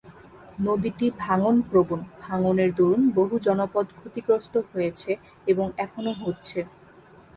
নদীটি 0.59 1.05
ভাঙন 1.19 1.55
প্রবণ, 1.69 1.99
ভাঙনের 2.21 2.69
দরুন 2.75 3.03
বহু 3.17 3.35
জনপদ 3.47 3.85
ক্ষতিগ্রস্ত 3.97 4.53
হয়েছে 4.69 5.11
এবং 5.47 5.65
এখনও 5.77 6.13
হচ্ছে। 6.21 6.59